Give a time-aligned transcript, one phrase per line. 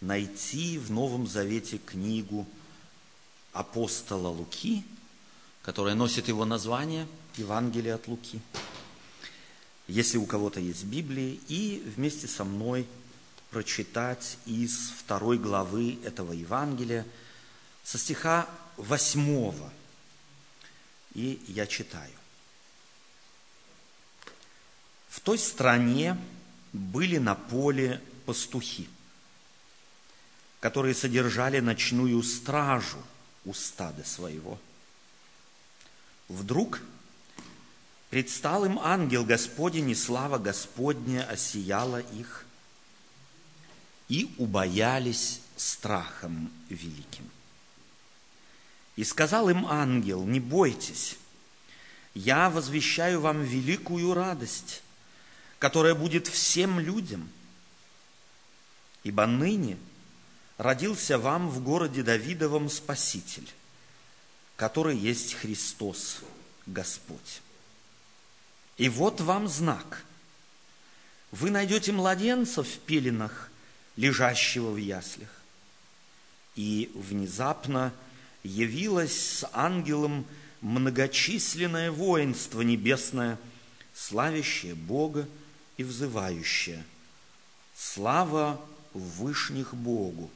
[0.00, 2.46] найти в Новом Завете книгу
[3.52, 4.84] апостола Луки,
[5.62, 8.40] которая носит его название Евангелие от Луки.
[9.86, 12.86] Если у кого-то есть Библия, и вместе со мной
[13.50, 17.06] прочитать из второй главы этого Евангелия
[17.82, 19.72] со стиха восьмого.
[21.14, 22.12] И я читаю.
[25.08, 26.18] В той стране
[26.72, 28.88] были на поле пастухи,
[30.60, 32.98] которые содержали ночную стражу
[33.44, 34.58] у стада своего.
[36.28, 36.80] Вдруг
[38.10, 42.44] предстал им ангел Господень, и слава Господня осияла их,
[44.08, 47.30] и убоялись страхом великим.
[48.96, 51.16] И сказал им ангел, не бойтесь,
[52.14, 54.82] я возвещаю вам великую радость,
[55.58, 57.28] которая будет всем людям.
[59.04, 59.78] Ибо ныне
[60.58, 63.48] родился вам в городе Давидовом Спаситель,
[64.56, 66.18] который есть Христос,
[66.66, 67.40] Господь.
[68.76, 70.04] И вот вам знак.
[71.30, 73.50] Вы найдете младенца в пеленах,
[73.96, 75.30] лежащего в яслях.
[76.54, 77.92] И внезапно
[78.42, 80.26] явилось с ангелом
[80.60, 83.38] многочисленное воинство небесное,
[83.94, 85.28] славящее Бога
[85.76, 86.84] и взывающее.
[87.76, 88.60] Слава
[88.92, 90.30] в вышних Богу,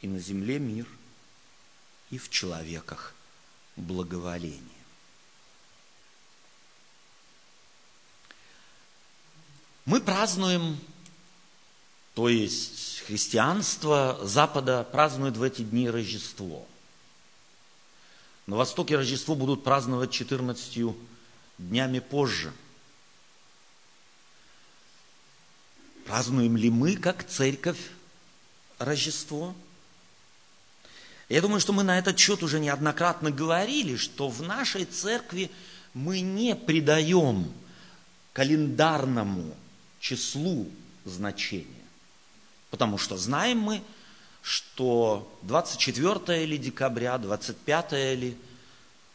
[0.00, 0.86] и на земле мир,
[2.10, 3.14] и в человеках
[3.76, 4.62] благоволение.
[9.84, 10.78] Мы празднуем,
[12.14, 16.66] то есть христианство Запада празднует в эти дни Рождество.
[18.46, 20.94] На Востоке Рождество будут праздновать 14
[21.58, 22.52] днями позже–
[26.08, 27.78] Празднуем ли мы, как церковь,
[28.78, 29.54] Рождество?
[31.28, 35.50] Я думаю, что мы на этот счет уже неоднократно говорили, что в нашей церкви
[35.92, 37.52] мы не придаем
[38.32, 39.54] календарному
[40.00, 40.68] числу
[41.04, 41.66] значения.
[42.70, 43.82] Потому что знаем мы,
[44.42, 48.36] что 24 или декабря, 25 или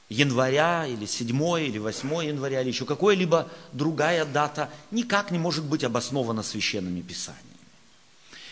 [0.10, 1.28] января, или 7
[1.62, 7.50] или 8 января, или еще какая-либо другая дата никак не может быть обоснована священными писаниями.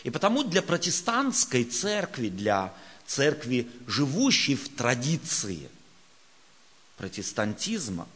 [0.03, 2.73] И потому для протестантской церкви, для
[3.11, 5.69] церкви, живущей в традиции
[6.97, 8.07] протестантизма,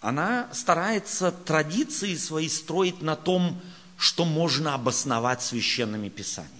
[0.00, 3.60] она старается традиции свои строить на том,
[3.98, 6.56] что можно обосновать священными писаниями.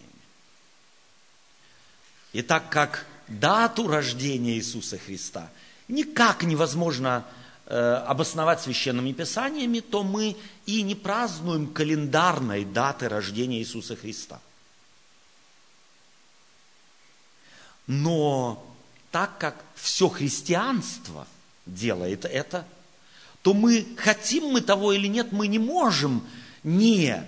[2.34, 5.50] И так как дату рождения Иисуса Христа
[5.88, 7.24] никак невозможно
[7.66, 10.36] э, обосновать священными писаниями, то мы
[10.66, 14.40] и не празднуем календарной даты рождения Иисуса Христа.
[17.92, 18.72] Но
[19.10, 21.26] так как все христианство
[21.66, 22.64] делает это,
[23.42, 26.24] то мы, хотим мы того или нет, мы не можем
[26.62, 27.20] не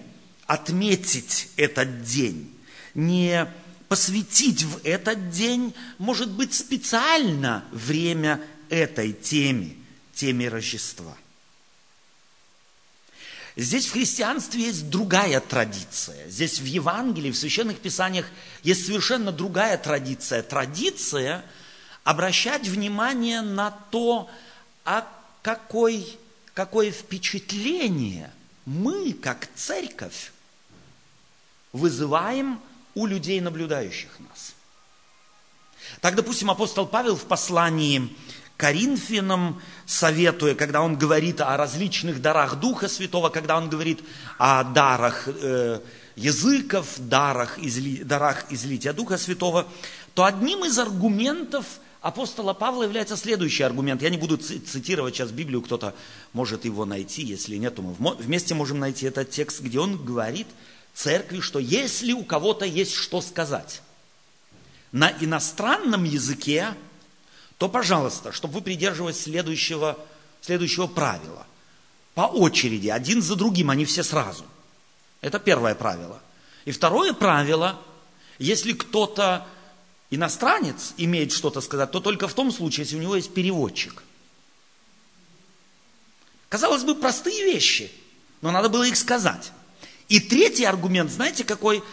[0.46, 2.48] отметить этот день,
[2.94, 3.52] не
[3.88, 9.74] посвятить в этот день, может быть, специально время этой теме,
[10.14, 11.16] теме Рождества.
[13.56, 16.28] Здесь в христианстве есть другая традиция.
[16.28, 18.26] Здесь в Евангелии, в священных писаниях
[18.62, 20.42] есть совершенно другая традиция.
[20.42, 21.44] Традиция
[22.02, 24.30] обращать внимание на то,
[24.84, 25.06] а
[25.42, 26.18] какой,
[26.54, 28.30] какое впечатление
[28.64, 30.32] мы, как церковь,
[31.72, 32.60] вызываем
[32.94, 34.54] у людей, наблюдающих нас.
[36.00, 38.14] Так, допустим, апостол Павел в послании
[38.62, 44.00] Коринфянам, советуя, когда он говорит о различных дарах Духа Святого, когда он говорит
[44.38, 45.80] о дарах э,
[46.14, 49.66] языков, дарах, изли, дарах излития Духа Святого,
[50.14, 51.66] то одним из аргументов
[52.00, 54.00] апостола Павла является следующий аргумент.
[54.00, 55.94] Я не буду цитировать сейчас Библию, кто-то
[56.32, 60.46] может его найти, если нет, то мы вместе можем найти этот текст, где он говорит–
[60.94, 63.82] церкви, что если у кого-то есть что сказать
[64.90, 66.74] на иностранном языке,
[67.62, 69.96] то, пожалуйста, чтобы вы придерживались следующего,
[70.40, 71.46] следующего правила.
[72.16, 74.44] По очереди, один за другим, а не все сразу.
[75.20, 76.20] Это первое правило.
[76.64, 77.80] И второе правило,
[78.40, 79.46] если кто-то
[80.10, 84.02] иностранец имеет что-то сказать, то только в том случае, если у него есть переводчик.
[86.48, 87.92] Казалось бы, простые вещи,
[88.40, 89.52] но надо было их сказать.
[90.08, 91.84] И третий аргумент, знаете, какой?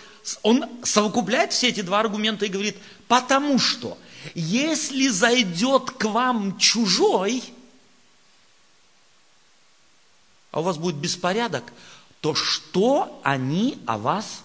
[0.42, 2.77] Он совокупляет все эти два аргумента и говорит,
[3.07, 4.00] потому что
[4.33, 7.44] если зайдет к вам чужой,
[10.51, 11.71] а у вас будет беспорядок,
[12.21, 14.44] то что они о вас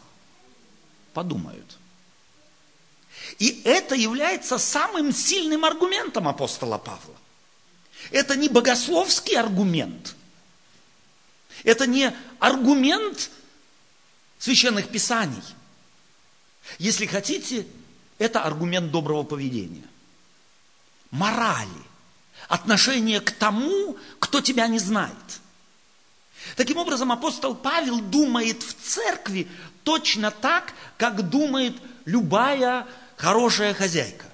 [1.13, 1.79] подумают.
[3.39, 7.17] И это является самым сильным аргументом апостола Павла.
[8.11, 10.15] Это не богословский аргумент.
[11.63, 13.31] Это не аргумент
[14.39, 15.43] священных писаний.
[16.79, 17.67] Если хотите,
[18.19, 19.85] это аргумент доброго поведения.
[21.11, 21.69] Морали.
[22.49, 25.15] Отношение к тому, кто тебя не знает.
[26.57, 29.49] Таким образом, апостол Павел думает в церкви
[29.83, 34.27] точно так, как думает любая хорошая хозяйка.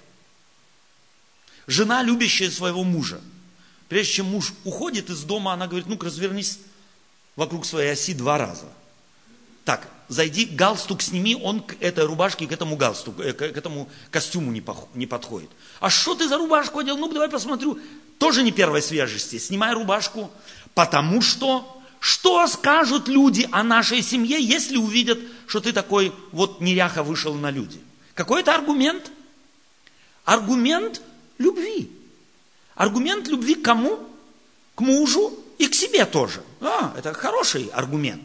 [1.66, 3.20] Жена, любящая своего мужа.
[3.88, 6.58] Прежде чем муж уходит из дома, она говорит, ну-ка развернись
[7.36, 8.66] вокруг своей оси два раза.
[9.64, 14.50] Так, зайди, галстук сними, он к этой рубашке, к этому галстуку, э, к, этому костюму
[14.50, 14.62] не,
[14.94, 15.48] не подходит.
[15.78, 16.98] А что ты за рубашку одел?
[16.98, 17.78] Ну-ка давай посмотрю.
[18.18, 19.38] Тоже не первой свежести.
[19.38, 20.30] Снимай рубашку,
[20.74, 27.02] потому что что скажут люди о нашей семье, если увидят, что ты такой вот неряха
[27.02, 27.80] вышел на люди?
[28.14, 29.10] Какой это аргумент?
[30.24, 31.00] Аргумент
[31.38, 31.90] любви.
[32.74, 33.98] Аргумент любви к кому?
[34.74, 36.42] К мужу и к себе тоже.
[36.60, 38.24] А, это хороший аргумент.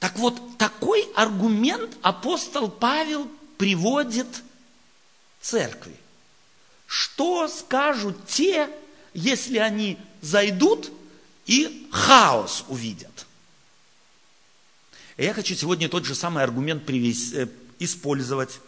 [0.00, 4.26] Так вот, такой аргумент апостол Павел приводит
[5.40, 5.94] церкви.
[6.86, 8.68] Что скажут те,
[9.12, 10.90] если они зайдут
[11.46, 13.26] и хаос увидят?
[15.18, 17.48] Я хочу сегодня тот же самый аргумент э,
[17.78, 18.58] использовать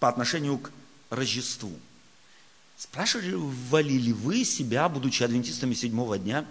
[0.00, 0.72] по отношению к
[1.10, 1.72] Рождеству.
[2.76, 6.44] Спрашивали ли вы себя, будучи адвентистами седьмого дня,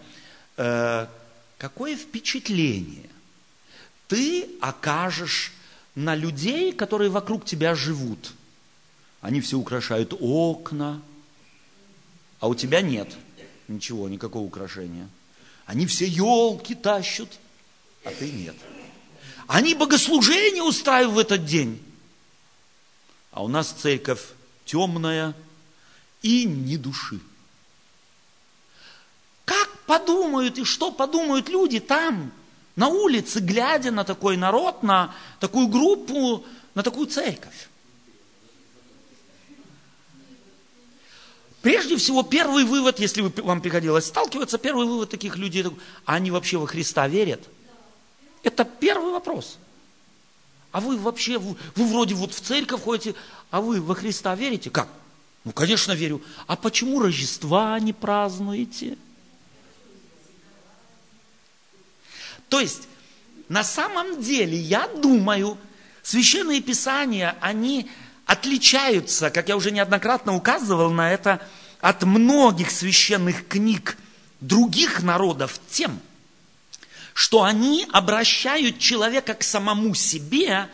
[0.56, 1.08] э,
[1.58, 3.10] какое впечатление
[4.08, 5.52] ты окажешь
[5.96, 8.34] на людей, которые вокруг тебя живут?
[9.22, 11.02] Они все украшают окна,
[12.40, 13.10] а у тебя нет
[13.68, 15.10] ничего, никакого украшения.
[15.66, 17.30] Они все елки тащат,
[18.04, 18.56] а ты нет.
[19.48, 21.82] Они богослужение устраивают в этот день.
[23.32, 24.22] А у нас церковь
[24.66, 25.34] темная,
[26.22, 27.20] и ни души.
[29.44, 32.32] Как подумают и что подумают люди там,
[32.76, 37.70] на улице, глядя на такой народ, на такую группу, на такую церковь?
[41.62, 45.66] Прежде всего, первый вывод, если вам приходилось сталкиваться, первый вывод таких людей,
[46.06, 47.42] а они вообще во Христа верят?
[48.44, 49.58] Это первый вопрос.
[50.72, 53.16] А вы вообще, вы, вы вроде вот в церковь ходите,
[53.50, 54.70] а вы во Христа верите?
[54.70, 54.90] Как?
[55.44, 56.22] Ну, конечно, верю.
[56.46, 58.98] А почему Рождества не празднуете?
[62.50, 62.88] То есть,
[63.50, 65.58] на самом деле, я думаю,
[66.04, 67.90] священные писания, они
[68.26, 71.42] отличаются, как я уже неоднократно указывал на это,
[71.80, 73.98] от многих священных книг
[74.42, 76.00] других народов тем,
[77.14, 80.70] что они обращают человека к самому себе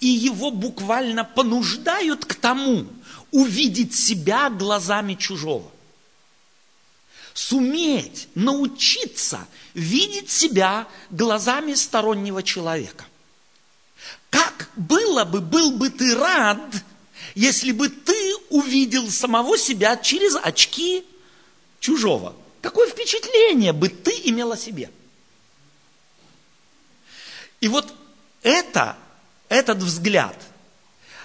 [0.00, 2.86] и его буквально понуждают к тому,
[3.30, 5.70] увидеть себя глазами чужого.
[7.32, 9.46] Суметь, научиться
[9.76, 13.04] видеть себя глазами стороннего человека.
[14.30, 16.58] Как было бы, был бы ты рад,
[17.36, 21.04] если бы ты увидел самого себя через очки
[21.78, 22.34] чужого?
[22.60, 24.90] Какое впечатление бы ты имел о себе?
[27.60, 27.94] И вот
[28.42, 28.96] это,
[29.48, 30.36] этот взгляд–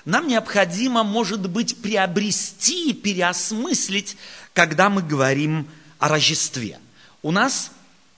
[0.06, 4.18] нам необходимо, может быть, приобрести, переосмыслить,
[4.54, 5.68] когда мы говорим
[6.00, 6.80] о Рождестве.
[7.22, 7.72] У нас,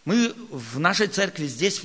[0.05, 1.83] мы в нашей церкви здесь,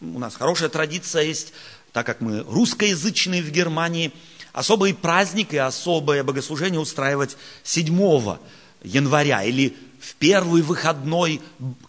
[0.00, 1.52] у нас хорошая традиция есть,
[1.92, 4.12] так как мы русскоязычные в Германии,
[4.52, 8.36] особый праздник и особое богослужение устраивать 7
[8.82, 11.40] января или в первый выходной,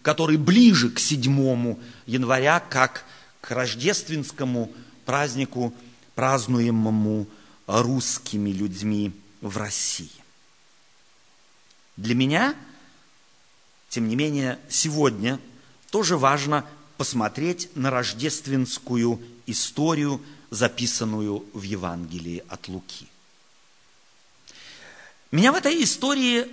[0.02, 3.04] который ближе к 7 января, как
[3.42, 4.72] к рождественскому
[5.06, 5.74] празднику,
[6.16, 7.28] празднуемому
[7.68, 10.10] русскими людьми в России.
[11.98, 12.56] Для меня,
[13.90, 15.40] тем не менее, сегодня
[15.96, 16.66] тоже важно
[16.98, 23.08] посмотреть на рождественскую историю, записанную в Евангелии от Луки.
[25.32, 26.48] Меня в этой истории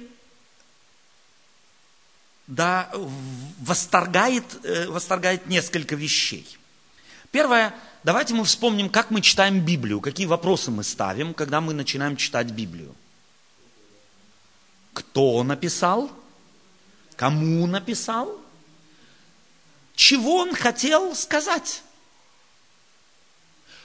[2.47, 2.89] да,
[3.59, 6.47] восторгает, э, восторгает несколько вещей.
[7.33, 12.15] Первое– давайте мы вспомним, как мы читаем Библию, какие вопросы мы ставим, когда мы начинаем
[12.15, 12.95] читать Библию.
[14.93, 16.13] Кто написал?
[17.17, 18.42] Кому написал?
[20.03, 21.85] Чего он хотел сказать?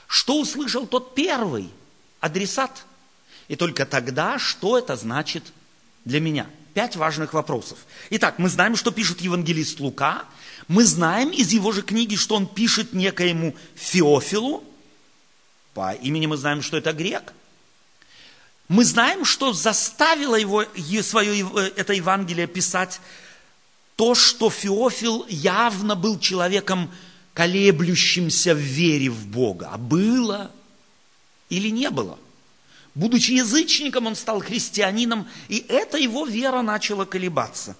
[0.08, 1.70] Что услышал тот первый
[2.18, 2.84] адресат?
[3.46, 5.44] И только тогда, что это значит
[6.04, 6.50] для меня?
[6.74, 7.78] Пять важных вопросов.
[8.10, 10.24] Итак, мы знаем, что пишет евангелист Лука–
[10.66, 14.62] мы знаем из его же книги, что он пишет некоему Феофилу.
[15.72, 17.32] По имени мы знаем, что это грек.
[18.68, 20.64] Мы знаем, что заставило его
[21.02, 23.00] свое, э, это Евангелие писать
[23.98, 26.88] то, что Феофил явно был человеком,
[27.34, 29.70] колеблющимся в вере в Бога.
[29.72, 30.52] А было
[31.48, 32.16] или не было?
[32.94, 37.76] Будучи язычником, он стал христианином, и эта его вера начала колебаться.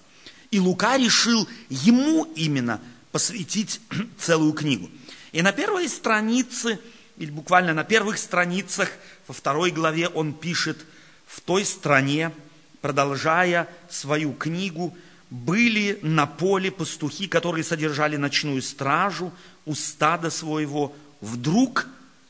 [0.51, 2.81] И Лука решил ему именно
[3.13, 3.79] посвятить
[4.19, 4.91] целую книгу.
[5.31, 6.81] И на первой странице,
[7.15, 8.91] или буквально на первых страницах,
[9.25, 10.85] во второй главе он пишет,
[11.25, 12.33] в той стране,
[12.81, 14.97] продолжая свою книгу,
[15.29, 19.31] были на поле пастухи, которые содержали ночную стражу
[19.65, 20.95] у стада своего.
[21.21, 21.87] Вдруг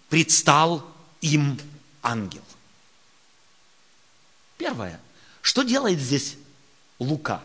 [0.10, 0.86] предстал
[1.22, 1.58] им
[2.02, 2.44] ангел.
[4.58, 5.00] Первое.
[5.42, 6.38] Что делает здесь
[7.00, 7.42] Лука?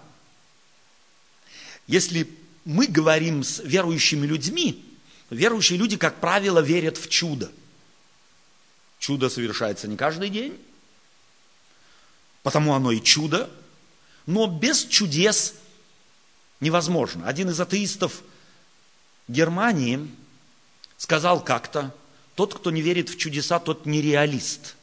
[1.87, 2.29] Если
[2.65, 4.85] мы говорим с верующими людьми,
[5.31, 7.53] верующие люди, как правило, верят в чудо.
[8.99, 10.59] Чудо совершается не каждый день,
[12.43, 13.51] потому оно и чудо,
[14.27, 15.55] но без чудес
[16.61, 17.29] невозможно.
[17.29, 18.23] Один из атеистов
[19.29, 20.11] Германии
[20.97, 21.95] сказал как-то,
[22.35, 24.77] тот, кто не верит в чудеса, тот нереалист.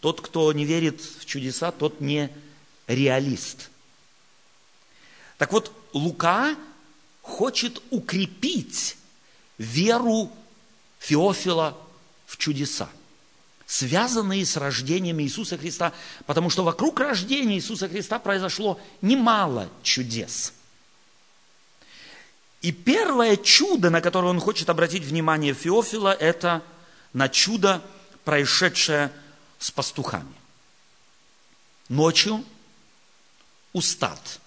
[0.00, 2.30] Тот, кто не верит в чудеса, тот не
[2.86, 3.70] реалист.
[5.38, 6.56] Так вот, Лука
[7.22, 8.96] хочет укрепить
[9.56, 10.30] веру
[10.98, 11.78] Феофила
[12.26, 12.88] в чудеса,
[13.66, 15.92] связанные с рождением Иисуса Христа,
[16.26, 20.52] потому что вокруг рождения Иисуса Христа произошло немало чудес.
[22.60, 26.62] И первое чудо, на которое он хочет обратить внимание Феофила, это
[27.12, 27.82] на чудо,
[28.24, 29.12] происшедшее
[29.58, 30.34] с пастухами.
[31.88, 32.42] Ночью
[33.74, 34.40] у стад.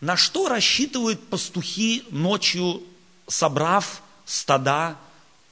[0.00, 2.82] На что рассчитывают пастухи ночью,
[3.26, 4.98] собрав стада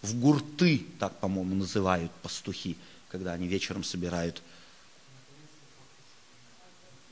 [0.03, 2.77] в гурты, так, по-моему, называют пастухи,
[3.09, 4.43] когда они вечером собирают.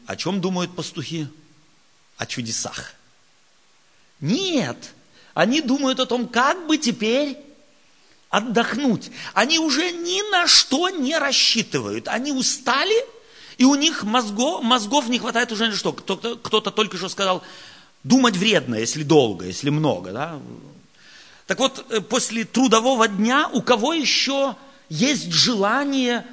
[0.07, 1.29] О чем думают пастухи?
[2.17, 2.95] О чудесах.
[4.21, 4.93] Нет,
[5.35, 7.39] они думают о том, как бы теперь
[8.29, 9.11] отдохнуть.
[9.35, 12.09] Они уже ни на что не рассчитывают.
[12.09, 13.05] Они устали,
[13.57, 15.93] и у них мозгов, мозгов не хватает уже на что.
[15.93, 17.43] Кто-то, кто-то только что сказал,
[18.03, 20.13] думать вредно, если долго, если много.
[20.13, 20.41] Да?
[21.51, 24.55] Так вот, э, после трудового дня у кого еще
[24.89, 26.25] есть желание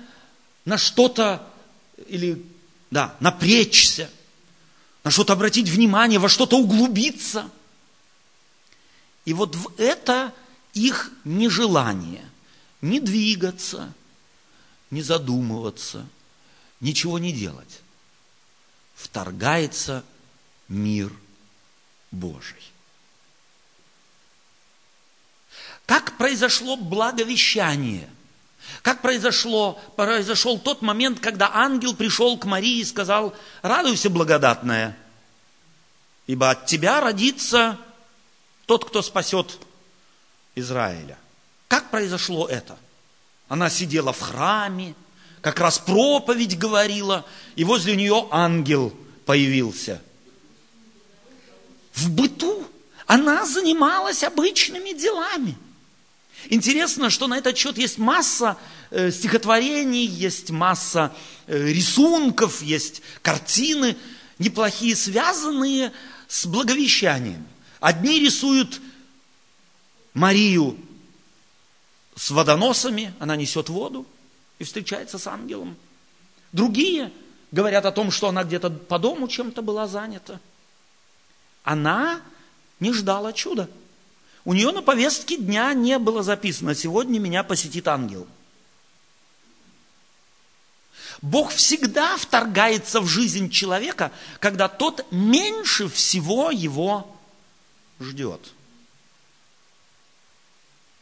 [0.64, 1.42] на что-то
[2.08, 2.46] или
[2.92, 4.12] да, напрячься,
[5.04, 7.50] на что-то обратить внимание, во что-то углубиться.
[9.26, 10.36] И вот в это
[10.76, 12.24] их нежелание
[12.82, 13.92] не двигаться,
[14.92, 16.08] не задумываться–
[16.80, 17.82] ничего не делать,
[18.94, 20.04] вторгается
[20.68, 21.12] мир
[22.12, 22.62] Божий.
[25.88, 28.10] Как произошло благовещание?
[28.82, 34.98] Как произошло, произошел тот момент, когда ангел пришел к Марии и сказал, радуйся, благодатная,
[36.26, 37.78] ибо от тебя родится
[38.66, 39.58] тот, кто спасет
[40.56, 41.18] Израиля.
[41.70, 42.78] Как произошло это?
[43.48, 44.96] Она сидела в храме,
[45.40, 48.94] как раз проповедь говорила, и возле нее ангел
[49.26, 50.02] появился.
[51.94, 52.68] В быту
[53.06, 55.56] она занималась обычными делами.
[56.46, 58.58] Интересно, что на этот счет есть масса
[58.92, 61.14] э, стихотворений, есть масса
[61.48, 63.98] э, рисунков, есть картины
[64.40, 65.92] неплохие, связанные
[66.28, 67.46] с благовещанием.
[67.80, 68.80] Одни рисуют
[70.14, 70.78] Марию
[72.16, 74.06] с водоносами, она несет воду
[74.60, 75.76] и встречается с ангелом.
[76.52, 77.12] Другие
[77.52, 80.40] говорят о том, что она где-то по дому чем-то была занята.
[81.64, 82.22] Она
[82.80, 83.70] не ждала чуда.
[84.48, 88.26] У нее на повестке дня не было записано «Сегодня меня посетит ангел».
[91.22, 97.14] Бог всегда вторгается в жизнь человека, когда тот меньше всего его
[98.00, 98.40] ждет.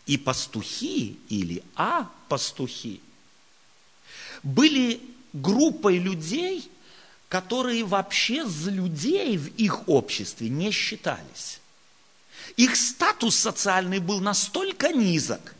[0.07, 2.99] И пастухи или а пастухи
[4.41, 4.99] были
[5.33, 6.67] группой людей,
[7.29, 11.59] которые вообще за людей в их обществе не считались.
[12.57, 15.55] Их статус социальный был настолько низок,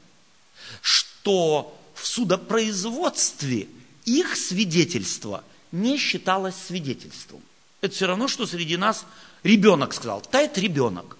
[0.81, 3.67] что в судопроизводстве
[4.05, 7.41] их свидетельство не считалось свидетельством.
[7.81, 9.05] Это все равно, что среди нас
[9.43, 11.17] ребенок сказал, да это ребенок.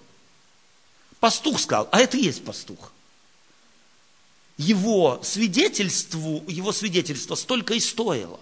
[1.20, 2.92] Пастух сказал, а это и есть пастух
[4.56, 8.40] его свидетельству, его свидетельство столько и стоило.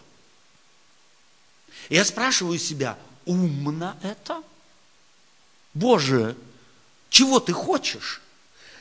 [1.89, 4.43] я спрашиваю себя, умно это?
[5.75, 6.37] Боже,
[7.15, 8.21] чего ты хочешь?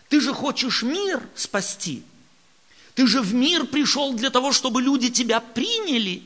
[0.09, 2.01] Ты же хочешь мир спасти.
[2.95, 6.23] Ты же в мир пришел для того, чтобы люди тебя приняли.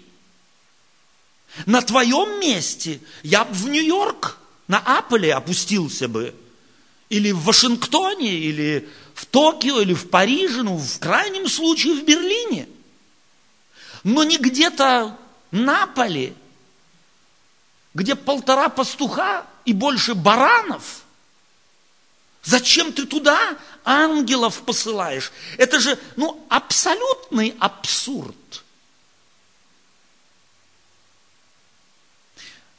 [1.66, 4.38] На твоем месте я бы в Нью-Йорк,
[4.70, 6.34] на Апполе опустился бы.
[7.10, 12.70] Или в Вашингтоне, или в Токио, или в Париже, ну, в крайнем случае в Берлине.
[14.06, 15.18] Но не где-то
[15.52, 16.34] на поле,
[17.94, 21.04] где полтора пастуха и больше баранов.
[22.48, 25.34] Зачем ты туда ангелов посылаешь?
[25.58, 28.64] Это же, ну, абсолютный абсурд.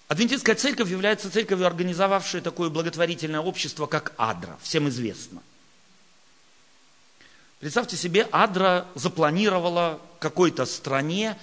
[0.09, 5.43] Адвентистская церковь является церковью, организовавшей такое благотворительное общество, как Адра, всем известно.
[7.61, 11.37] Представьте себе, Адра запланировала какой-то стране,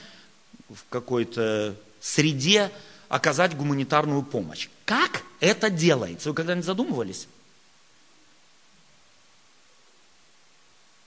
[0.69, 2.71] в какой-то среде
[3.07, 4.67] оказать гуманитарную помощь.
[4.85, 6.29] Как это делается?
[6.29, 7.27] Вы когда-нибудь задумывались?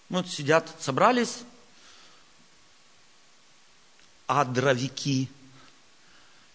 [0.09, 1.41] Вот сидят, собрались
[4.27, 5.29] адровики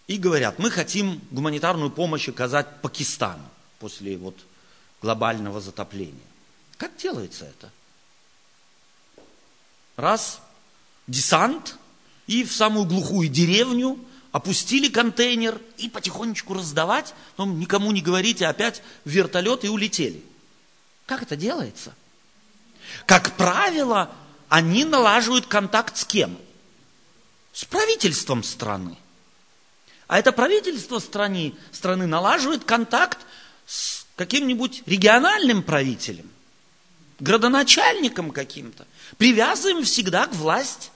[0.06, 4.36] и говорят, мы хотим гуманитарную помощь оказать Пакистану после вот
[5.02, 6.14] глобального затопления.
[6.76, 7.70] Как делается это?
[9.96, 10.40] Раз,
[11.06, 11.76] десант,
[12.26, 13.98] и в самую глухую деревню
[14.32, 20.24] опустили контейнер и потихонечку раздавать, но никому не говорите, опять вертолет и улетели.
[21.06, 21.94] Как это делается?
[23.06, 24.10] Как правило,
[24.48, 26.38] они налаживают контакт с кем?
[27.52, 28.96] С правительством страны.
[30.06, 33.18] А это правительство страны, страны налаживает контакт
[33.66, 36.30] с каким-нибудь региональным правителем,
[37.20, 38.86] градоначальником каким-то.
[39.16, 40.90] Привязываем всегда к власть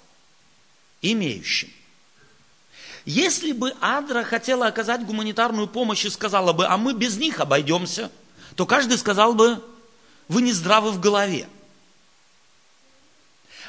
[1.01, 1.73] имеющим.
[3.05, 8.11] Если бы Адра хотела оказать гуманитарную помощь и сказала бы, а мы без них обойдемся,
[8.55, 9.65] то каждый сказал бы,
[10.29, 11.49] вы не здравы в голове.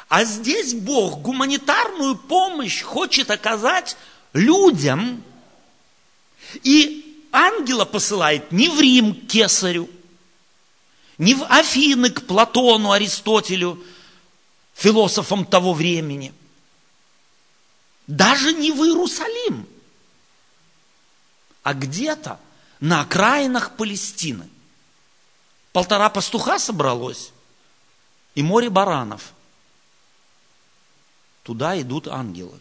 [0.09, 3.95] А здесь Бог гуманитарную помощь хочет оказать
[4.33, 5.23] людям,
[6.63, 9.87] и ангела посылает не в Рим к кесарю,
[11.19, 13.83] не в Афины к Платону, Аристотелю,
[14.73, 16.33] философам того времени,
[18.07, 19.67] даже не в Иерусалим,
[21.61, 22.39] а где-то
[22.79, 24.49] на окраинах Палестины.
[25.71, 27.31] Полтора пастуха собралось
[28.33, 29.33] и море баранов–
[31.43, 32.59] Туда идут ангелы.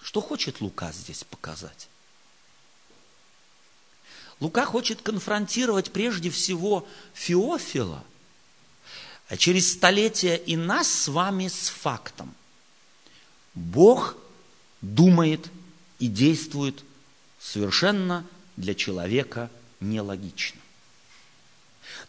[0.00, 1.88] Что хочет Лука здесь показать?
[4.40, 8.04] Лука хочет конфронтировать прежде всего Феофила,
[9.28, 12.32] а через столетия и нас с вами с фактом.
[13.54, 14.16] Бог
[14.80, 15.50] думает
[15.98, 16.84] и действует
[17.40, 18.24] совершенно
[18.56, 20.60] для человека нелогично.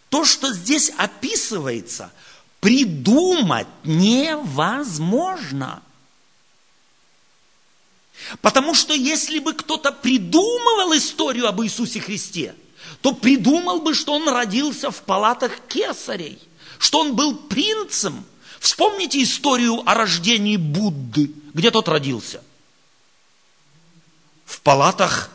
[0.10, 2.14] То, что здесь описывается–
[2.60, 5.82] придумать невозможно.
[8.42, 12.56] Потому что если бы кто-то придумывал историю об Иисусе Христе,
[13.02, 16.40] то придумал бы, что он родился в палатах кесарей,
[16.80, 18.26] что он был принцем.
[18.60, 21.32] Вспомните историю о рождении Будды.
[21.54, 22.44] Где тот родился?
[24.46, 25.30] В палатах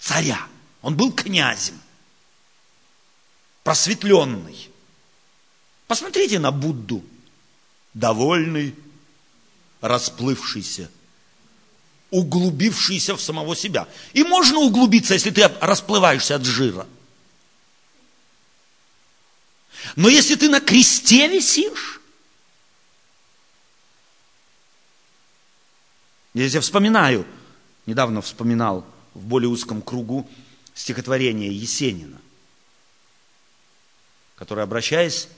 [0.00, 0.40] царя.
[0.82, 1.80] Он был князем,
[3.62, 4.70] просветленный.
[5.86, 7.04] Посмотрите на Будду.
[7.94, 8.74] Довольный,
[9.80, 10.90] расплывшийся,
[12.10, 13.88] углубившийся в самого себя.
[14.12, 16.86] И можно углубиться, если ты расплываешься от жира.
[19.94, 22.00] Но если ты на кресте висишь,
[26.36, 27.26] Здесь я вспоминаю,
[27.86, 30.28] недавно вспоминал в более узком кругу
[30.74, 32.20] стихотворение Есенина,
[34.34, 35.28] которое, обращаясь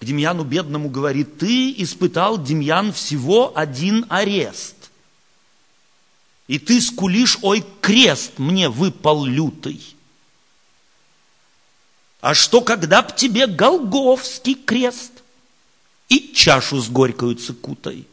[0.00, 4.76] к Демьяну бедному говорит, ты испытал, Демьян, всего один арест.
[6.46, 9.96] И ты скулишь, ой, крест мне выпал лютый.
[12.20, 15.12] А что, когда б тебе Голговский крест
[16.08, 18.06] и чашу с горькою цикутой?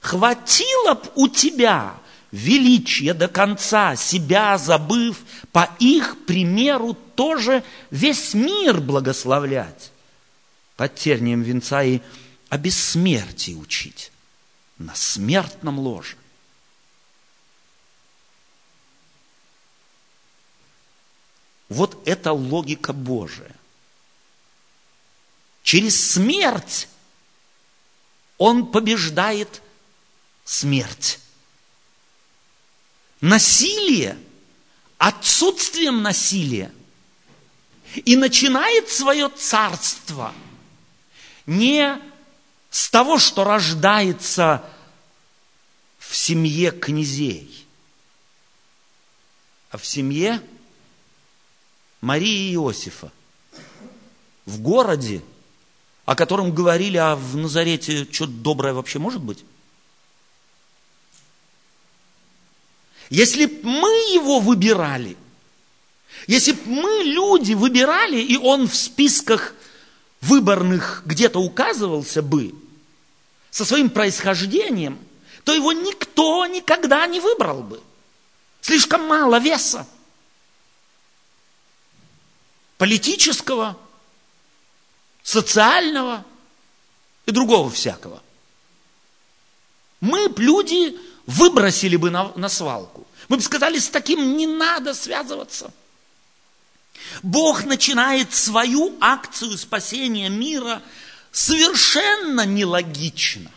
[0.00, 1.94] Хватило б у тебя
[2.32, 9.92] величие до конца, себя забыв, по их примеру тоже весь мир благословлять,
[10.76, 12.00] под тернием венца и
[12.48, 14.10] о бессмертии учить
[14.78, 16.16] на смертном ложе.
[21.68, 23.54] Вот это логика Божия.
[25.62, 26.88] Через смерть
[28.36, 29.62] Он побеждает
[30.44, 31.18] смерть.
[33.22, 34.18] Насилие,
[34.98, 36.72] отсутствием насилия
[37.94, 40.34] и начинает свое царство
[41.46, 42.00] не
[42.70, 44.64] с того, что рождается
[46.00, 47.64] в семье князей,
[49.70, 50.42] а в семье
[52.00, 53.12] Марии и Иосифа,
[54.46, 55.22] в городе,
[56.06, 59.44] о котором говорили, а в Назарете что-то доброе вообще может быть?
[63.12, 65.18] Если б мы его выбирали,
[66.26, 69.52] если бы мы, люди, выбирали, и он в списках
[70.22, 72.54] выборных где-то указывался бы
[73.50, 74.98] со своим происхождением,
[75.44, 77.82] то его никто никогда не выбрал бы.
[78.62, 79.86] Слишком мало веса.
[82.78, 83.78] Политического,
[85.22, 86.24] социального
[87.26, 88.22] и другого всякого.
[90.00, 90.96] Мы люди
[91.26, 93.01] выбросили бы на, на свалку.
[93.32, 95.72] Мы бы сказали, с таким не надо связываться–
[97.22, 100.82] Бог начинает свою акцию спасения мира
[101.30, 103.50] совершенно нелогично.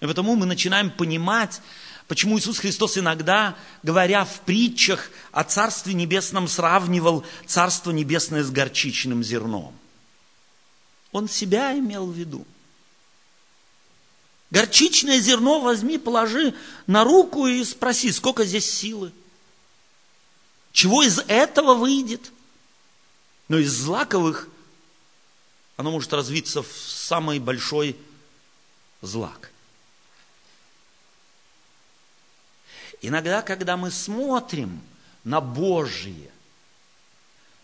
[0.00, 1.60] И потому мы начинаем понимать,
[2.08, 9.22] почему Иисус Христос иногда, говоря в притчах о Царстве Небесном, сравнивал Царство Небесное с горчичным
[9.22, 9.74] зерном.
[11.12, 12.46] Он себя имел в виду.
[14.50, 16.54] Горчичное зерно возьми, положи
[16.86, 19.12] на руку и спроси, сколько здесь силы.
[20.72, 22.32] Чего из этого выйдет?
[23.48, 24.48] Но из злаковых
[25.76, 27.96] оно может развиться в самый большой
[29.02, 29.50] злак.
[33.02, 34.82] Иногда, когда мы смотрим
[35.24, 36.30] на Божие,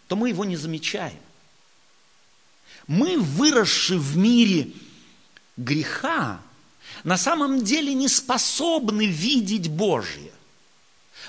[0.09, 1.21] то мы его не замечаем.
[2.87, 4.71] Мы, выросшие в мире
[5.57, 6.41] греха,
[7.07, 10.33] на самом деле не способны видеть Божие.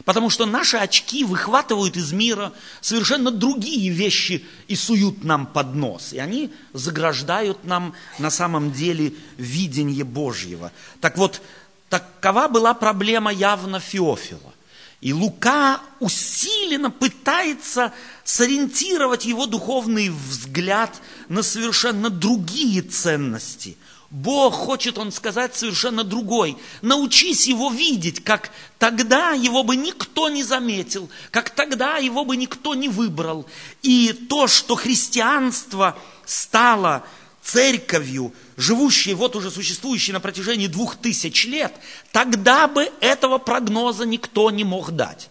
[0.05, 6.13] Потому что наши очки выхватывают из мира совершенно другие вещи и суют нам под нос.
[6.13, 10.71] И они заграждают нам на самом деле видение Божьего.
[10.99, 11.43] Так вот,
[11.89, 14.53] такова была проблема явно Феофила.
[14.99, 23.77] И Лука усиленно пытается сориентировать его духовный взгляд на совершенно другие ценности–
[24.09, 26.57] Бог хочет, он сказать, совершенно другой.
[26.81, 32.73] Научись его видеть, как тогда его бы никто не заметил, как тогда его бы никто
[32.73, 33.45] не выбрал.
[33.81, 37.03] И то, что христианство стало
[37.43, 41.73] церковью, живущей, вот уже существующей на протяжении двух тысяч лет,
[42.13, 45.29] тогда бы этого прогноза никто не мог дать.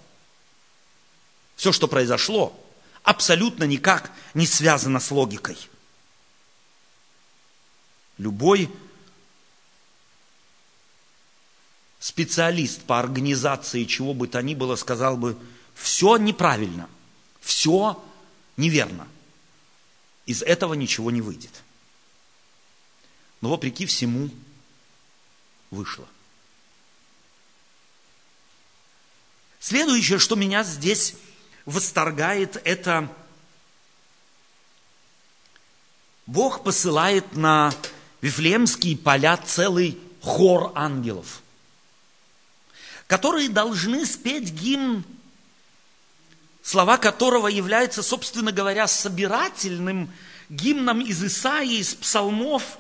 [1.56, 2.58] Все, что произошло,
[3.02, 5.56] абсолютно никак не связано с логикой.
[8.18, 8.70] Любой
[11.98, 15.36] специалист по организации чего бы то ни было сказал бы,
[15.74, 16.88] все неправильно,
[17.40, 18.02] все
[18.56, 19.08] неверно.
[20.24, 21.62] Из этого ничего не выйдет.
[23.40, 24.30] Но вопреки всему
[25.70, 26.08] вышло.
[29.60, 31.16] Следующее, что меня здесь
[31.64, 33.12] восторгает, это
[36.26, 37.72] Бог посылает на
[38.26, 41.42] Вифлеемские поля целый хор ангелов,
[43.06, 45.04] которые должны спеть гимн,
[46.60, 50.10] слова которого являются, собственно говоря, собирательным
[50.48, 52.78] гимном из Исаии, из псалмов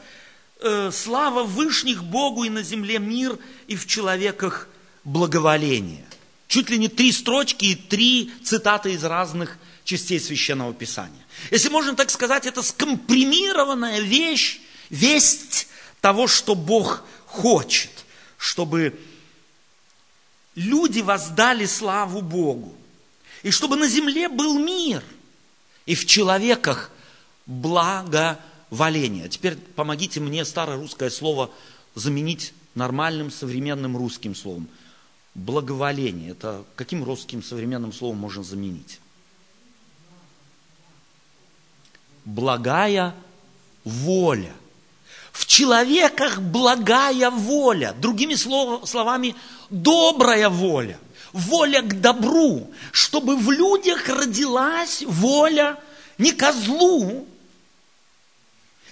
[0.62, 4.66] э, «Слава Вышних Богу и на земле мир, и в человеках
[5.04, 6.06] благоволение».
[6.48, 11.24] Чуть ли не три строчки и три цитаты из разных частей Священного Писания.
[11.52, 15.68] Если можно так сказать, это скомпримированная вещь, весть
[16.00, 17.90] того, что Бог хочет,
[18.38, 18.98] чтобы
[20.54, 22.74] люди воздали славу Богу,
[23.42, 25.02] и чтобы на земле был мир,
[25.84, 26.90] и в человеках
[27.46, 29.28] благоволение.
[29.28, 31.50] Теперь помогите мне старое русское слово
[31.94, 34.68] заменить нормальным современным русским словом.
[35.34, 36.30] Благоволение.
[36.30, 39.00] Это каким русским современным словом можно заменить?
[42.24, 43.14] Благая
[43.84, 44.52] воля–
[45.36, 49.36] в человеках благая воля, другими словами,
[49.68, 50.98] добрая воля,
[51.34, 55.78] воля к добру, чтобы в людях родилась воля
[56.16, 57.28] не к злу,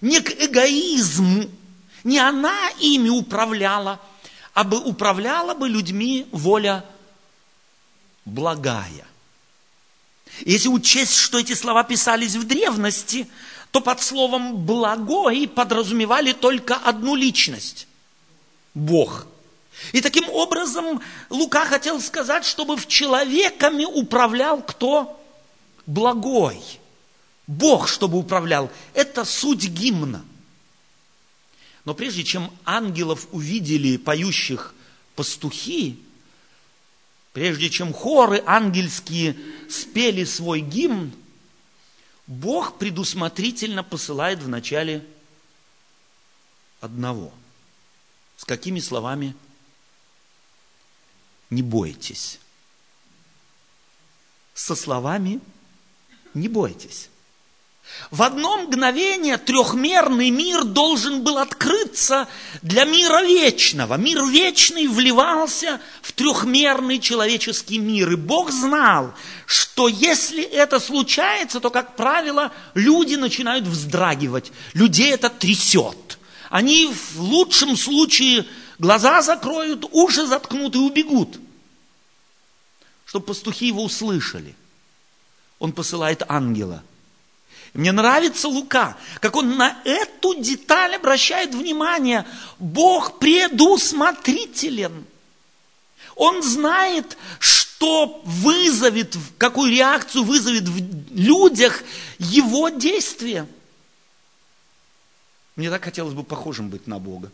[0.02, 1.48] не к эгоизму,
[2.04, 3.98] не она ими управляла,
[4.52, 6.84] а бы управляла бы людьми воля
[8.26, 9.06] благая.
[10.40, 13.28] Если учесть, что эти слова писались в древности,
[13.74, 17.88] то под словом «благой» подразумевали только одну личность–
[18.74, 19.26] Бог.
[19.90, 25.20] И таким образом Лука хотел сказать, чтобы в человеками управлял кто?
[25.86, 26.62] благой.
[27.48, 28.70] Бог, чтобы управлял.
[28.94, 30.24] Это суть гимна.
[31.84, 34.72] Но прежде чем ангелов увидели поющих
[35.16, 35.98] пастухи,
[37.32, 39.36] прежде чем хоры ангельские
[39.68, 41.10] спели свой гимн,
[42.26, 45.06] Бог предусмотрительно посылает в начале
[46.80, 47.32] одного.
[48.36, 49.34] С какими словами?
[51.50, 52.40] Не бойтесь.
[54.54, 55.40] Со словами
[56.32, 57.10] не бойтесь.
[58.10, 62.28] В одно мгновение трехмерный мир должен был открыться
[62.62, 63.94] для мира вечного.
[63.94, 68.12] Мир вечный вливался в трехмерный человеческий мир.
[68.12, 69.14] И Бог знал,
[69.46, 74.52] что если это случается, то, как правило, люди начинают вздрагивать.
[74.74, 76.18] Людей это трясет.
[76.50, 78.46] Они в лучшем случае
[78.78, 81.38] глаза закроют, уши заткнут и убегут.
[83.06, 84.54] Чтобы пастухи его услышали.
[85.58, 86.82] Он посылает ангела–
[87.74, 92.24] мне нравится Лука, как он на эту деталь обращает внимание.
[92.60, 95.04] Бог предусмотрителен.
[96.14, 101.82] Он знает, что вызовет, какую реакцию вызовет в людях
[102.20, 103.48] его действие.
[105.56, 107.32] Мне так хотелось бы похожим быть на Бога.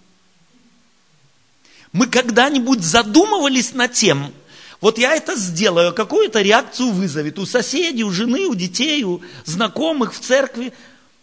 [1.92, 4.32] Мы когда-нибудь задумывались над тем,
[4.80, 10.14] вот я это сделаю, какую-то реакцию вызовет у соседей, у жены, у детей, у знакомых
[10.14, 10.72] в церкви.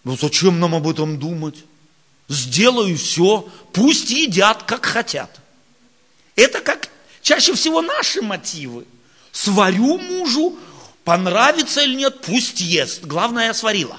[0.04, 1.56] Ну зачем нам об этом думать?
[2.30, 5.40] Сделаю все, пусть едят, как хотят.
[6.36, 6.90] Это как
[7.24, 8.86] чаще всего наши мотивы.
[9.32, 10.56] Сварю мужу,
[11.04, 13.06] понравится или нет, пусть ест.
[13.06, 13.98] Главное, я сварила.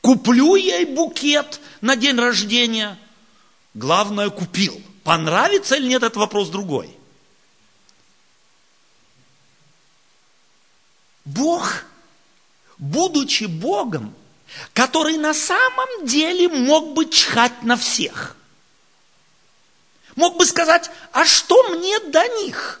[0.00, 2.98] Куплю ей букет на день рождения.
[3.74, 4.82] Главное, купил.
[5.04, 6.96] Понравится или нет, это вопрос другой.
[11.24, 11.84] Бог,
[12.78, 14.14] будучи Богом,
[14.72, 18.36] который на самом деле мог бы чхать на всех.
[20.16, 22.80] Мог бы сказать, а что мне до них?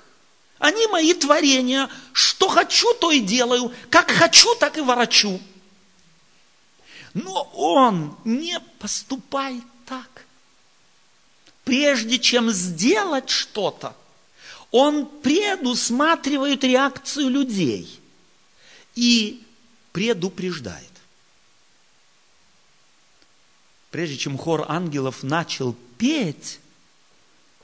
[0.58, 5.40] Они мои творения, что хочу, то и делаю, как хочу, так и ворочу.
[7.14, 10.24] Но он не поступает так.
[11.64, 13.94] Прежде чем сделать что-то,
[14.70, 18.00] он предусматривает реакцию людей–
[18.94, 19.42] и
[19.92, 20.90] предупреждает.
[23.90, 26.60] Прежде чем хор ангелов начал петь,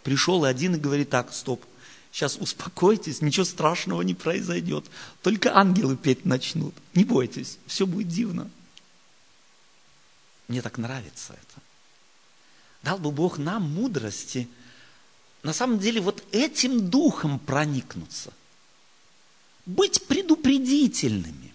[0.02, 1.64] пришел один и говорит так, стоп,
[2.12, 4.84] сейчас успокойтесь, ничего страшного не произойдет.
[5.22, 6.74] Только ангелы петь начнут.
[6.94, 8.50] Не бойтесь, все будет дивно.
[10.48, 11.62] Мне так нравится это.
[12.82, 14.48] Дал бы Бог нам мудрости,
[15.42, 18.32] на самом деле вот этим духом проникнуться
[19.68, 21.52] быть предупредительными,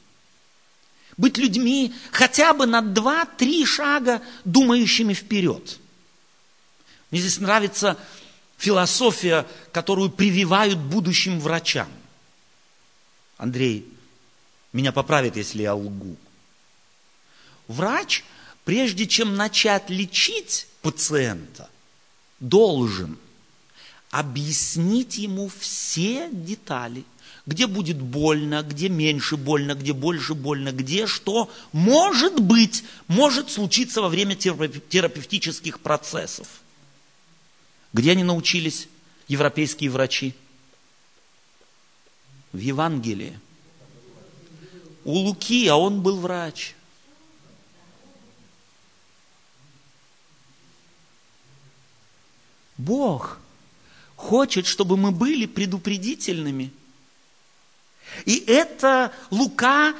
[1.18, 5.80] быть людьми хотя бы на два-три шага думающими вперед.
[7.10, 7.98] Мне здесь нравится
[8.58, 11.90] философия, которую прививают будущим врачам.
[13.38, 13.92] Андрей
[14.74, 16.16] меня поправит, если я лгу.
[17.68, 18.24] Врач,
[18.64, 21.68] прежде чем начать лечить пациента,
[22.40, 23.18] должен
[24.12, 27.06] объяснить ему все детали
[27.46, 34.02] где будет больно, где меньше больно, где больше больно, где что может быть, может случиться
[34.02, 36.48] во время терапевтических процессов.
[37.92, 38.88] Где они научились,
[39.28, 40.34] европейские врачи?
[42.54, 43.40] В Евангелии.
[45.04, 46.76] У Луки, а он был врач.
[52.78, 53.38] Бог
[54.16, 56.72] хочет, чтобы мы были предупредительными–
[58.26, 59.94] и это Лука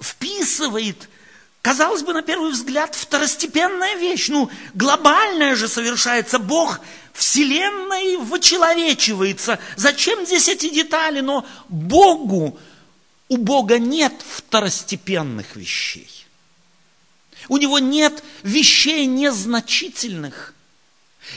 [0.00, 1.08] вписывает,
[1.62, 4.28] казалось бы, на первый взгляд, второстепенная вещь.
[4.28, 6.38] Ну, глобальная же совершается.
[6.38, 6.80] Бог
[7.12, 9.58] Вселенной вычеловечивается.
[9.76, 11.20] Зачем здесь эти детали?
[11.20, 12.58] Но Богу,
[13.28, 16.10] у Бога нет второстепенных вещей.
[17.48, 20.54] У Него нет вещей незначительных.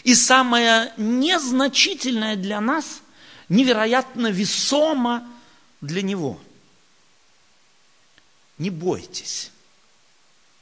[0.03, 3.01] И самое незначительное для нас
[3.47, 5.27] невероятно весомо–
[5.81, 6.39] для Него.
[8.57, 9.51] Не бойтесь,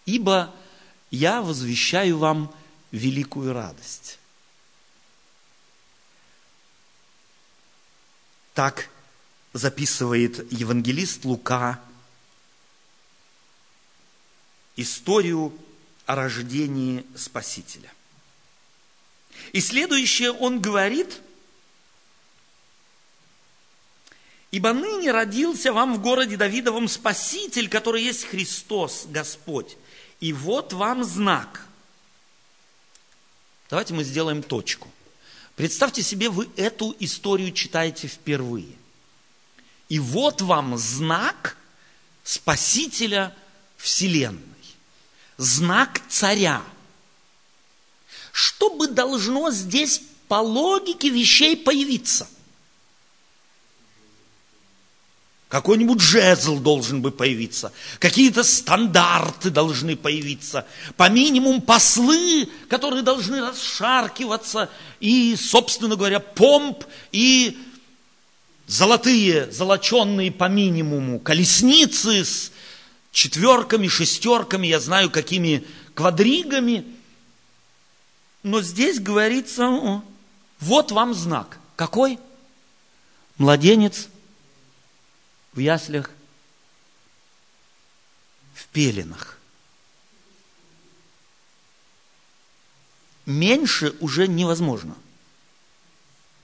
[0.05, 0.53] ибо
[1.09, 2.53] я возвещаю вам
[2.91, 4.19] великую радость.
[8.53, 8.89] Так
[9.53, 11.81] записывает евангелист Лука
[14.75, 15.57] историю
[16.05, 17.91] о рождении Спасителя.
[19.53, 21.21] И следующее он говорит–
[24.51, 29.77] Ибо ныне родился вам в городе Давидовом Спаситель, который есть Христос, Господь.
[30.19, 31.65] И вот вам знак.
[33.69, 34.89] Давайте мы сделаем точку.
[35.55, 38.73] Представьте себе, вы эту историю читаете впервые.
[39.89, 41.57] И вот вам знак
[42.23, 43.35] Спасителя
[43.75, 44.41] Вселенной.
[45.37, 46.63] Знак царя.
[48.31, 52.27] Что бы должно здесь по логике вещей появиться?
[55.49, 64.69] Какой-нибудь жезл должен бы появиться, какие-то стандарты должны появиться, по минимуму послы, которые должны расшаркиваться,
[64.99, 66.83] и, собственно говоря, помп
[67.13, 67.57] и
[68.67, 72.51] золотые, золоченные по минимуму, колесницы с
[73.13, 76.83] четверками, шестерками, я знаю, какими квадригами.
[78.43, 80.03] Но здесь говорится,
[80.59, 81.57] вот вам знак.
[81.77, 82.19] Какой?
[83.37, 84.09] Младенец
[85.57, 86.11] в яслях,
[88.53, 89.39] в пеленах.
[93.25, 94.95] Меньше уже невозможно.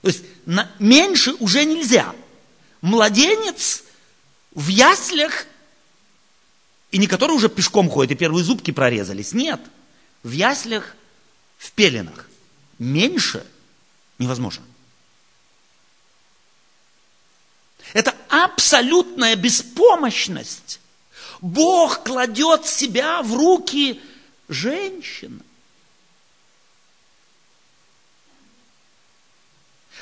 [0.02, 2.12] То есть на, меньше уже нельзя.
[2.82, 3.84] Младенец
[4.50, 5.46] в яслях,
[6.90, 9.32] и не который уже пешком ходит, и первые зубки прорезались.
[9.32, 9.60] Нет.
[10.24, 10.96] В яслях,
[11.56, 12.28] в пеленах.
[12.80, 13.46] Меньше
[14.18, 14.64] невозможно.
[17.92, 18.10] Это
[18.42, 20.80] абсолютная беспомощность.
[21.40, 24.00] Бог кладет себя в руки
[24.48, 25.40] женщины.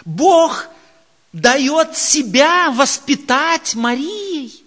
[0.05, 0.67] Бог
[1.33, 4.65] дает себя воспитать Марией.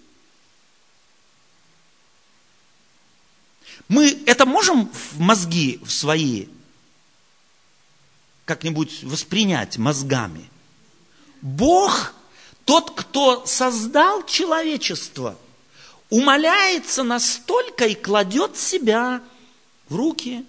[3.88, 6.48] Мы это можем в мозги в свои
[8.46, 10.50] как-нибудь воспринять мозгами?
[11.42, 12.14] Бог
[12.66, 15.38] тот, кто создал человечество,
[16.10, 19.24] умоляется настолько и кладет себя
[19.88, 20.46] в руки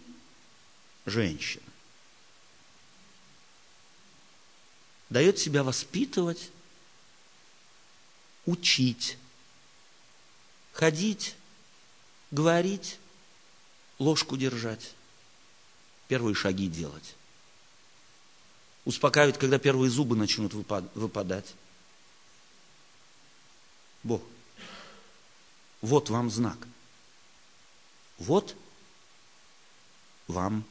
[1.05, 1.61] женщин.
[5.11, 6.51] Дает себя воспитывать,
[8.47, 9.19] учить,
[10.73, 11.37] ходить,
[12.31, 12.99] говорить,
[13.99, 14.95] ложку держать,
[16.09, 17.15] первые шаги делать.
[18.85, 20.55] Успокаивать, когда первые зубы начнут
[20.95, 21.55] выпадать
[24.07, 24.23] Бог.
[25.83, 26.59] Вот вам знак.
[28.19, 28.57] Вот
[30.29, 30.64] вам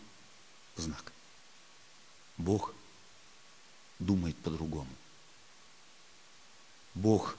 [0.78, 1.12] знак.
[2.38, 2.74] Бог
[4.00, 4.90] думает по-другому.
[6.94, 7.36] Бог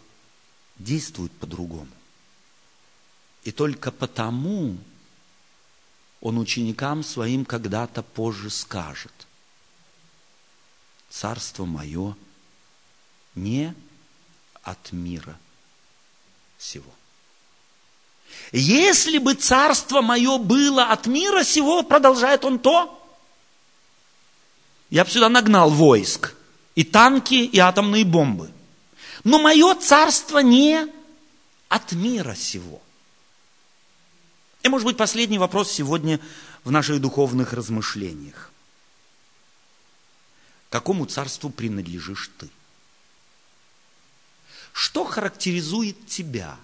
[0.78, 1.92] действует по-другому.
[3.44, 4.76] И только потому
[6.20, 9.26] он ученикам своим когда-то позже скажет,
[11.08, 12.14] царство мое
[13.34, 13.74] не
[14.62, 15.38] от мира–
[16.58, 16.90] сего.
[18.52, 22.92] Если бы царство мое было от мира сего, продолжает он то,
[24.90, 26.34] я бы сюда нагнал войск,
[26.74, 28.50] и танки, и атомные бомбы.
[29.24, 30.86] Но мое царство не
[31.68, 32.80] от мира сего.
[34.62, 36.20] И, может быть, последний вопрос сегодня
[36.64, 38.50] в наших духовных размышлениях.
[40.70, 42.48] Какому царству принадлежишь ты?
[44.76, 46.58] Что характеризует тебя?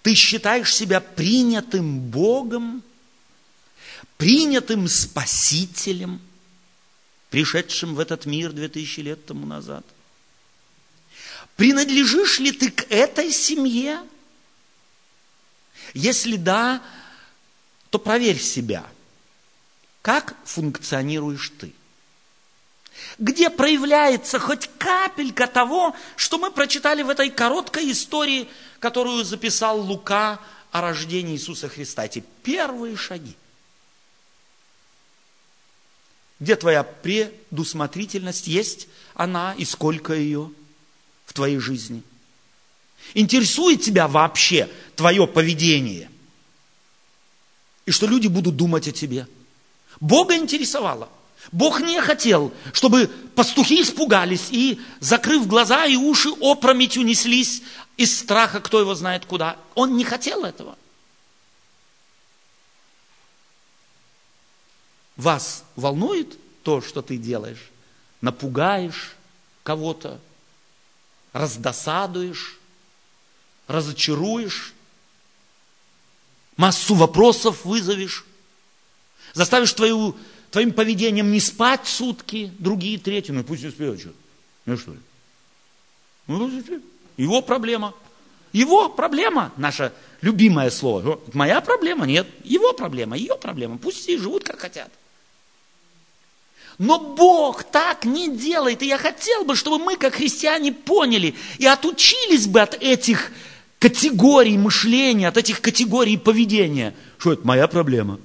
[0.00, 2.82] Ты считаешь себя принятым Богом,
[4.16, 6.22] принятым Спасителем,
[7.28, 9.84] пришедшим в этот мир две тысячи лет тому назад?
[11.56, 14.00] Принадлежишь ли ты к этой семье?
[15.92, 16.82] Если да,
[17.90, 18.88] то проверь себя.
[20.00, 21.74] Как функционируешь ты?
[23.18, 30.40] Где проявляется хоть капелька того, что мы прочитали в этой короткой истории, которую записал Лука
[30.70, 32.04] о рождении Иисуса Христа.
[32.04, 33.36] Эти первые шаги.
[36.38, 38.46] Где твоя предусмотрительность?
[38.46, 40.52] Есть она и сколько ее
[41.26, 42.04] в твоей жизни?
[43.14, 46.08] Интересует тебя вообще твое поведение?
[47.86, 49.26] И что люди будут думать о тебе?
[49.98, 51.08] Бога интересовало.
[51.52, 57.62] Бог не хотел, чтобы пастухи испугались и, закрыв глаза и уши, опрометью неслись
[57.96, 59.56] из страха, кто его знает куда.
[59.74, 60.76] Он не хотел этого.
[65.16, 67.70] Вас волнует то, что ты делаешь?
[68.20, 69.16] Напугаешь
[69.62, 70.20] кого-то,
[71.32, 72.58] раздосадуешь,
[73.68, 74.74] разочаруешь,
[76.56, 78.24] массу вопросов вызовешь,
[79.32, 80.16] заставишь твою
[80.50, 84.10] твоим поведением не спать сутки, другие третьи, ну пусть не спят, что?
[84.66, 84.98] Ну что ли?
[87.16, 87.94] Его проблема.
[88.52, 91.20] Его проблема, наше любимое слово.
[91.32, 92.06] Моя проблема?
[92.06, 92.26] Нет.
[92.44, 93.78] Его проблема, ее проблема.
[93.78, 94.90] Пусть все живут, как хотят.
[96.78, 98.82] Но Бог так не делает.
[98.82, 103.32] И я хотел бы, чтобы мы, как христиане, поняли и отучились бы от этих
[103.78, 106.94] категорий мышления, от этих категорий поведения.
[107.18, 108.20] Что это моя проблема?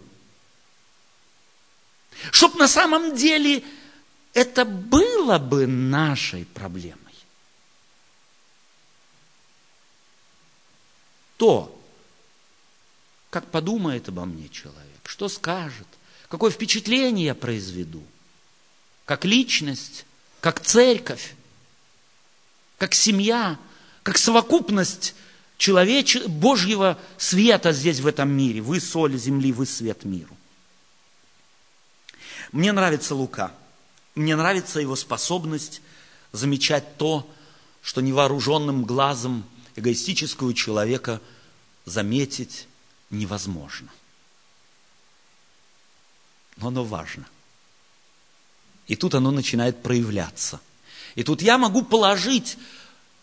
[2.31, 3.63] Чтоб на самом деле
[4.33, 6.99] это было бы нашей проблемой.
[11.37, 11.79] То,
[13.29, 15.87] как подумает обо мне человек, что скажет,
[16.29, 18.03] какое впечатление я произведу,
[19.05, 20.05] как личность,
[20.39, 21.35] как церковь,
[22.77, 23.59] как семья,
[24.03, 25.15] как совокупность
[25.57, 26.17] человеч...
[26.25, 28.61] Божьего света здесь, в этом мире.
[28.61, 30.35] Вы соль земли, вы свет миру.
[32.53, 33.51] Мне нравится Лука.
[34.15, 35.81] Мне нравится его способность
[36.31, 37.29] замечать то,
[37.81, 39.43] что невооруженным глазом
[39.75, 41.19] эгоистического человека
[41.85, 42.67] заметить
[43.09, 43.89] невозможно.
[46.57, 47.27] Но оно важно.
[48.87, 50.61] И тут оно начинает проявляться.
[51.15, 52.59] И тут я могу положить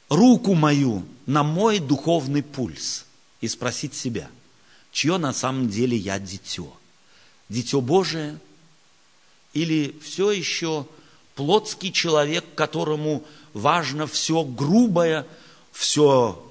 [0.09, 3.07] руку мою на мой духовный пульс
[3.41, 4.28] и спросить себя,
[4.91, 6.76] чье на самом деле я дитё?
[7.49, 8.41] Дитё Божие
[9.53, 10.87] или все еще
[11.35, 15.27] плотский человек, которому важно все грубое,
[15.73, 16.45] все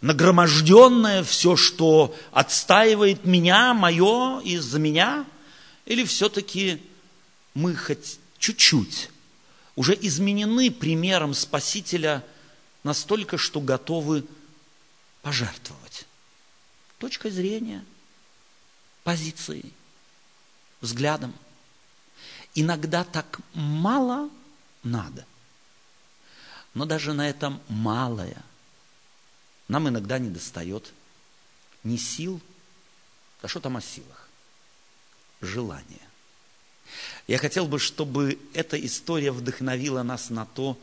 [0.00, 5.26] нагроможденное, все, что отстаивает меня, мое из-за меня?
[5.84, 6.82] Или все-таки
[7.54, 9.10] мы хоть чуть-чуть
[9.76, 12.24] уже изменены примером Спасителя
[12.82, 14.24] настолько, что готовы
[15.22, 16.06] пожертвовать?
[16.98, 17.84] Точкой зрения,
[19.04, 19.72] позицией,
[20.80, 21.34] взглядом.
[22.56, 24.28] Иногда так мало
[24.82, 25.24] надо.
[26.74, 28.42] Но даже на этом малое–
[29.68, 30.92] нам иногда не достает
[31.82, 32.40] ни сил,
[33.42, 34.28] а что там о силах?
[35.40, 36.00] Желания.
[37.26, 40.78] Я хотел бы, чтобы эта история вдохновила нас на то,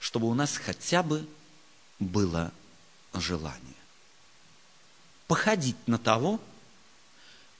[0.00, 1.26] чтобы у нас хотя бы
[2.00, 2.52] было
[3.14, 3.60] желание.
[5.28, 6.40] Походить на того,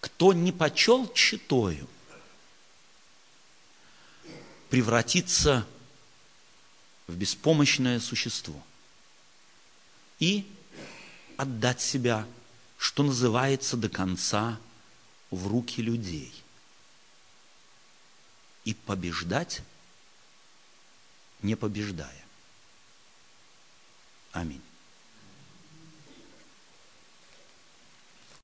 [0.01, 1.89] кто не почел читою,
[4.77, 5.67] превратиться
[7.07, 8.63] в беспомощное существо
[10.19, 10.47] и
[11.39, 12.29] отдать себя,
[12.77, 14.61] что называется, до конца
[15.31, 16.31] в руки людей.
[18.67, 19.63] И побеждать,
[21.41, 22.27] не побеждая.
[24.33, 24.61] Аминь.